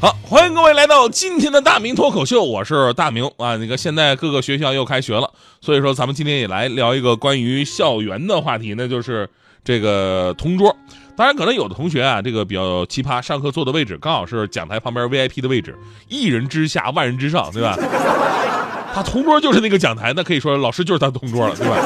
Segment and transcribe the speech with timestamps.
[0.00, 3.54] 好，欢迎各位来到今天的大明脱口秀，我是大明啊。
[3.56, 5.30] 那个现在各个学校又开学了，
[5.60, 9.28] 所以说咱们今天也来聊一个关于校园的话题，那就是
[9.62, 10.74] 这个同桌。
[11.14, 15.76] 当然，可能有的同学啊，这个比较奇葩，上课坐的位置刚好是讲台旁边 VIP 的位置，
[16.08, 17.76] 一人之下，万人之上，对吧？
[18.94, 21.76] 他同桌就是那个讲台，那可以说老师就是他同桌了，对吧？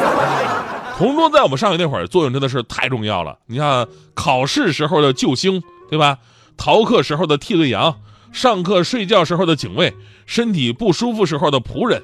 [0.96, 3.36] 同桌在我们上学那会儿作用真的是太重要了。
[3.46, 5.60] 你看考试时候的救星，
[5.90, 6.18] 对吧？
[6.56, 7.96] 逃课时候的替罪羊，
[8.34, 9.94] 上课睡觉时候的警卫，
[10.26, 12.02] 身体不舒服时候的仆人，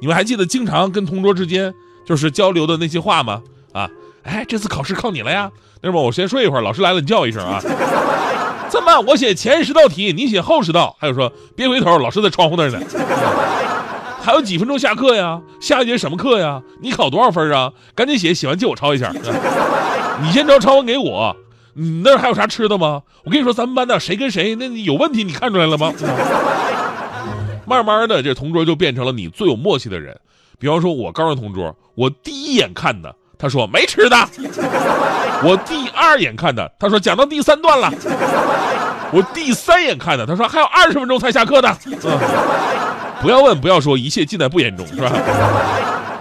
[0.00, 1.72] 你们还记得经常跟同桌之间
[2.04, 3.40] 就是交流的那些话吗？
[3.72, 3.88] 啊，
[4.24, 5.48] 哎，这次考试靠你了呀！
[5.80, 7.62] 那么我先睡一会儿，老师来了你叫一声啊。
[8.68, 10.96] 这么我写前十道题，你写后十道。
[10.98, 12.80] 还有说别回头，老师在窗户那儿呢。
[14.20, 15.40] 还有几分钟下课呀？
[15.60, 16.60] 下一节什么课呀？
[16.82, 17.72] 你考多少分啊？
[17.94, 19.12] 赶紧写，写完借我抄一下。
[20.20, 21.36] 你先抄，抄完给我。
[21.74, 23.02] 你那儿还有啥吃的吗？
[23.24, 25.92] 我跟你说，咱们班的谁跟谁那有问题，你看出来了吗？
[27.66, 30.18] 慢慢的，这同桌就变成了你最有默契的人。
[30.58, 34.16] 比方说，我高中同桌，我第一眼看的，他说没吃的；
[35.44, 37.90] 我第二眼看的，他说讲到第三段了；
[39.12, 41.76] 我第三眼看的，他说还有二十分钟才下课的。
[43.20, 45.12] 不要问，不要说，一切尽在不言中，是吧？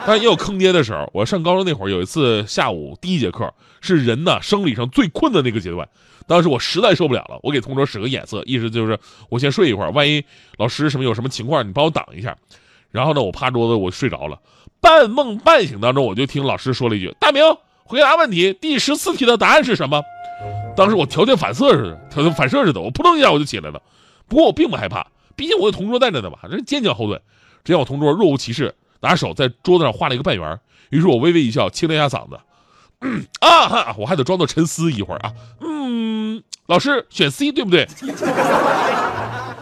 [0.07, 1.09] 但也有坑爹的时候。
[1.13, 5.85] 我上高中那会儿，有一次下午第一节课是人呢生理上最困的那个阶段，
[6.25, 8.97] 当时我实在受不了了，我给同桌使个眼色，意思就是
[9.27, 10.23] 我先睡一会儿，万一
[10.57, 12.37] 老师什么有什么情况，你帮我挡一下。
[12.89, 14.39] 然后呢，我趴桌子，我睡着了，
[14.79, 17.43] 半梦半醒当中，我就听老师说了一句：“大明，
[17.83, 20.01] 回答问题，第十四题的答案是什么？”
[20.77, 23.81] 当时我条件反射似的，条件反射似的，我扑通一下我就起来了。
[24.29, 27.21] 不过我并不害怕，毕竟我有同桌在这呢嘛，这是坚强后盾。
[27.65, 28.73] 只要我同桌若无其事。
[29.01, 30.59] 拿手在桌子上画了一个半圆，
[30.89, 32.39] 于是我微微一笑，清了一下嗓子，
[33.39, 35.31] 啊哈，我还得装作沉思一会儿啊，
[35.61, 37.87] 嗯，老师选 C 对不对？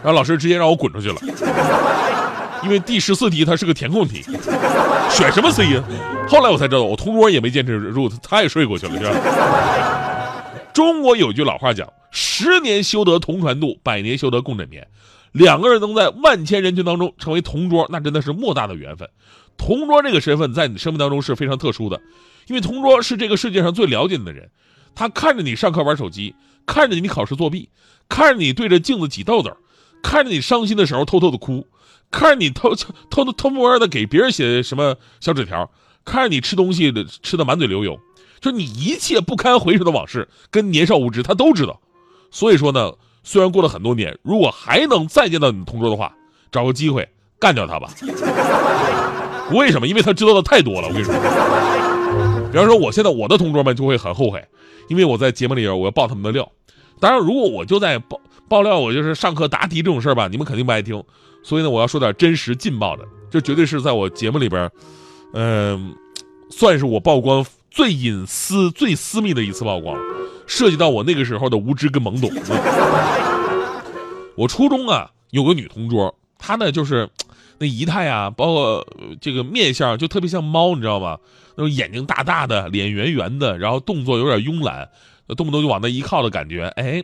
[0.02, 1.16] 然后老师直接让我滚出去了，
[2.62, 4.22] 因为第十四题它是个填空题，
[5.10, 5.82] 选什么 C 呀？
[6.28, 9.12] 后来我才知道，我同桌也没坚持住，他也睡过去了，是吧？
[10.72, 14.86] 中国有句老话讲，十年修得同船渡，百年修得共枕眠。
[15.36, 19.08] 两个人能在万千人群当中成为同桌，那真的是莫大的缘分。
[19.58, 22.00] 同桌这个身份在你生命当中是非常特殊的，
[22.46, 24.50] 因为同桌是这个世界上最了解你的人。
[24.94, 27.68] 他看着你上课玩手机，看着你考试作弊，
[28.08, 29.54] 看着你对着镜子挤痘痘，
[30.02, 31.66] 看着你伤心的时候偷偷的哭，
[32.10, 35.70] 看着你偷偷偷偷摸摸的给别人写什么小纸条，
[36.04, 36.90] 看着你吃东西
[37.22, 38.00] 吃的满嘴流油，
[38.40, 41.78] 就你一切不堪回首的往事跟年少无知，他都知道。
[42.30, 42.92] 所以说呢。
[43.28, 46.14] 虽然过了很多年，如果还能再见到你同桌的话，
[46.52, 47.06] 找个机会
[47.40, 47.90] 干掉他吧。
[49.50, 49.88] 为什么？
[49.88, 50.86] 因为他知道的太多了。
[50.86, 51.12] 我跟你说，
[52.52, 54.40] 比方说，我现在我的同桌们就会很后悔，
[54.86, 56.48] 因为我在节目里边我要爆他们的料。
[57.00, 61.02] 当然，如果我就在爆爆料，我就是上课答题这种事儿吧，你们肯定不爱听。
[61.42, 64.70] 所以呢，我要说点真实劲爆的，这绝对是在我节目里边，
[65.32, 65.92] 嗯，
[66.48, 69.98] 算是我曝光最隐私、最私密的一次曝光。
[70.46, 72.30] 涉及到我那个时候的无知跟懵懂。
[74.36, 77.08] 我初中啊有个女同桌，她呢就是
[77.58, 78.86] 那仪态啊，包括
[79.20, 81.18] 这个面相就特别像猫，你知道吗？
[81.56, 84.88] 那种眼睛大大的，脸圆圆的，然后动作有点慵懒，
[85.28, 86.66] 动不动就往那一靠的感觉。
[86.76, 87.02] 哎，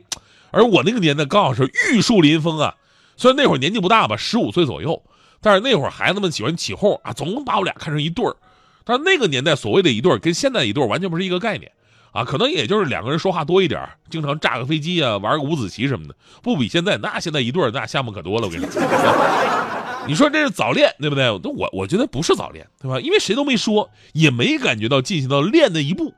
[0.50, 2.74] 而我那个年代刚好是玉树临风啊，
[3.16, 5.02] 虽然那会儿年纪不大吧，十五岁左右，
[5.40, 8.36] 但是那会儿孩子们喜欢起哄啊，总把我俩看成一对儿。
[8.84, 11.72] 但是那个年代所谓的一对儿，跟现在一对儿完全不是一个概念。
[12.12, 13.80] 啊，可能也就是两个人说话多一点，
[14.10, 16.96] 经常炸个飞机啊，玩个五子棋什么的，不比现在。
[16.98, 18.82] 那现在一对那项目可多了，我跟你说。
[20.06, 21.24] 你说这是早恋，对不对？
[21.42, 23.00] 那我我觉得不是早恋，对吧？
[23.00, 26.12] 因为谁都没说，也没感觉到进行到恋的一步，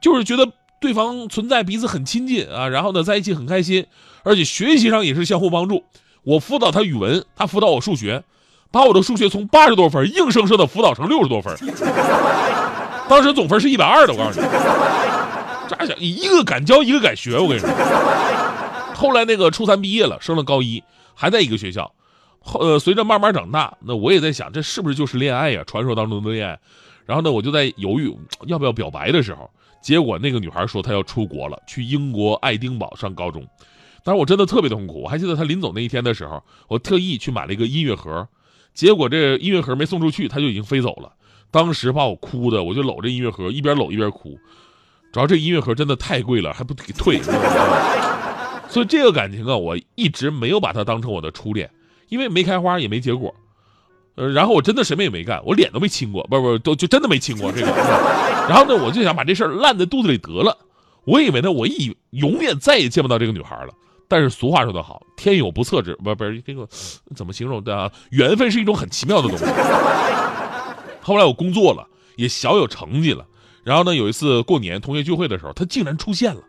[0.00, 0.50] 就是觉得
[0.80, 2.68] 对方存在，彼此很亲近啊。
[2.68, 3.86] 然后呢，在一起很开心，
[4.24, 5.84] 而且学习上也是相互帮助。
[6.24, 8.24] 我辅导他语文，他辅导我数学，
[8.70, 11.54] 把我的数学从八十多分硬生生的辅导成六十多分。
[13.08, 14.46] 当时总分是一百二的，我告诉你。
[15.68, 15.96] 咋想？
[16.00, 17.38] 一个敢教，一个敢学。
[17.38, 17.68] 我跟你说，
[18.94, 20.82] 后来那个初三毕业了，升了高一，
[21.14, 21.92] 还在一个学校。
[22.40, 25.62] 后呃，随着慢慢长大，那我也在想，这是不是就是恋爱呀？
[25.66, 26.58] 传说当中的恋爱。
[27.04, 28.14] 然后呢，我就在犹豫
[28.46, 29.50] 要不要表白的时候，
[29.82, 33.46] 结果那个女孩说她要出国了，去英国爱丁堡上高中。
[34.04, 35.02] 当时我真的特别痛苦。
[35.02, 38.26] 我还记得她临走那一天的时候，我特意去买了一个音乐盒，
[38.72, 41.12] 结果这音乐盒没送出去，她就已经飞走了。
[41.50, 44.38] 当时把我哭的，我就搂着音乐盒，一边搂一边哭。
[45.12, 47.20] 主要这音乐盒真的太贵了，还不给退。
[48.68, 51.70] 所以这个感情啊，我一直没有把它当成我的初恋，
[52.10, 53.34] 因为没开花也没结果。
[54.16, 57.66] 呃，然后我真的什么也没干，我脸都没亲过，不不，都就真的没亲过这个。
[58.48, 60.56] 然后呢，我就想把这事儿烂在肚子里得了。
[61.04, 63.72] 我以为呢，我一永远再也见不到这个女孩了。
[64.06, 66.68] 但是俗话说得好，天有不测之，不不是这个
[67.14, 67.90] 怎么形容的啊？
[68.10, 69.44] 缘分是一种很奇妙的东西。
[71.00, 73.24] 后来我工作了，也小有成绩了。
[73.68, 76.40] 然后呢，有一次过年同学聚会的时候，他竟然出现了。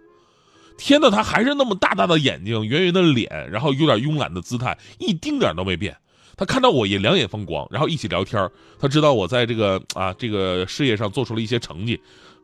[0.78, 5.98] 天呐，他还是那么大大的眼睛，圆圆的脸，然后有点慵懒的姿态，一丁点都没变。
[6.38, 8.50] 他看到我也两眼放光，然后一起聊天
[8.80, 12.00] 他知道我在这个啊这个事业上做出了一些成绩，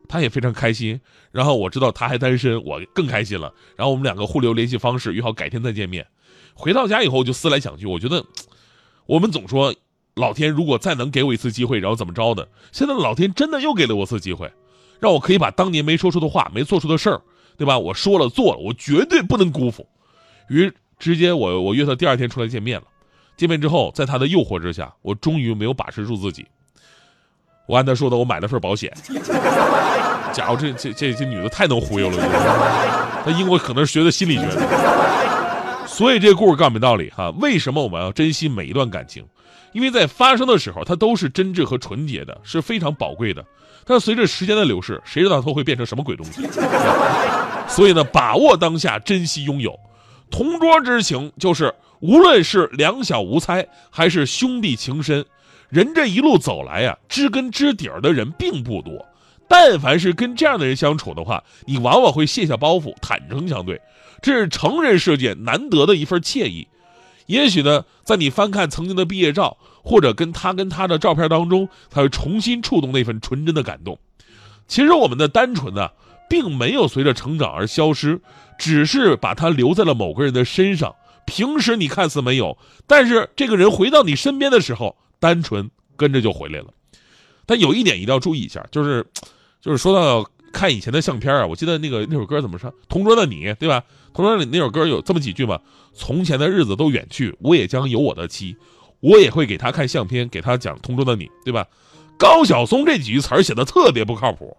[0.06, 1.00] 他也非常开心。
[1.32, 3.50] 然后我知道他还单身，我更开心了。
[3.76, 6.06] 然后我们两个互留联系方式，约好改天再见面。
[6.52, 8.22] 回到家以后就思来想去，我觉得
[9.06, 9.74] 我们总说
[10.16, 12.46] 老天如果再能给我一次机会，然后怎么着的？
[12.72, 14.52] 现在老天真的又给了我次机会，
[15.00, 17.20] 让我可以把当年没说出的话、没做出的事儿，
[17.56, 17.78] 对吧？
[17.78, 19.86] 我说了做了，我绝对不能辜负。
[20.48, 22.86] 于直接我我约他第二天出来见面了。
[23.36, 26.46] 见面之后，在他的诱惑之下，我终于没有把持住自己。
[27.66, 28.90] 我按他说的，我买了份保险。
[30.32, 32.16] 假如，这这这这女的太能忽悠了。
[33.24, 37.30] 她英国可能是学的心理学的，所以这个故事告诉我们道理哈。
[37.40, 39.26] 为什么我们要珍惜每一段感情？
[39.72, 43.44] 因为在发生的时候，它都是真挚和纯洁的，是非常宝贵的。
[43.86, 46.42] 但随着时间的流逝，谁知道它会变成什么鬼东西？
[47.68, 49.78] 所以呢，把握当下，珍惜拥有。
[50.30, 51.74] 同桌之情就是。
[52.00, 55.24] 无论是两小无猜，还是兄弟情深，
[55.70, 59.02] 人这一路走来呀，知根知底儿的人并不多。
[59.48, 63.80] 但凡是跟这样的人相处的话，你往往会卸下包袱，坦诚相对，
[64.20, 66.68] 这是成人世界难得的一份惬意。
[67.26, 73.98] 也许呢，在你翻看曾经的毕业照，或者跟他跟他的照片当中，他会重新触动那份纯真的感动。
[74.68, 75.90] 其实我们的单纯呢，
[76.28, 78.20] 并没有随着成长而消失，
[78.58, 80.94] 只是把它留在了某个人的身上。
[81.24, 82.56] 平时你看似没有，
[82.86, 86.66] 但是这个人回到你身边的时候，单纯跟着就回来了。
[87.46, 89.04] 但有一点一定要注意一下，就是，
[89.60, 92.72] 就是说到看以前的相片啊，我记得那个那首歌怎么唱？
[92.88, 93.82] 同桌的你，对吧？
[94.14, 95.58] 同桌的你那首歌有这么几句嘛？
[95.94, 98.56] 从前的日子都远去，我也将有我的妻，
[99.00, 101.66] 我也会给他看相片，给他讲同桌的你，对吧？
[102.18, 104.56] 高晓松这几句词儿写的特别不靠谱，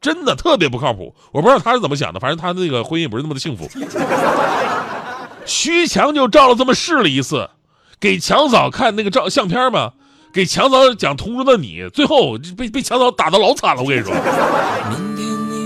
[0.00, 1.12] 真的特别不靠谱。
[1.32, 3.68] 我不知道他是怎么想的，反正他那个婚姻不是那么的幸福。
[5.44, 7.50] 徐强就照了这么试了一次，
[7.98, 9.94] 给强嫂看那个照相片嘛，
[10.32, 13.82] 给强嫂讲同桌的你，最后被被强嫂打的老惨了。
[13.82, 14.14] 我跟你说，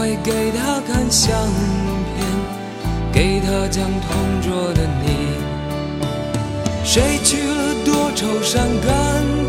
[0.00, 1.30] 会给他看相
[2.16, 2.26] 片，
[3.12, 5.04] 给他讲同桌的你。
[6.82, 9.39] 谁去了多愁善感？